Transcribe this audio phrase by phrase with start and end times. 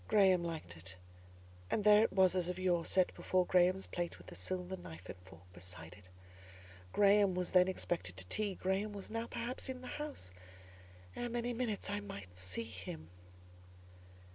[0.07, 0.95] Graham liked it,
[1.69, 5.15] and there it was as of yore—set before Graham's plate with the silver knife and
[5.19, 6.09] fork beside it.
[6.91, 10.31] Graham was then expected to tea: Graham was now, perhaps, in the house;
[11.15, 13.09] ere many minutes I might see him.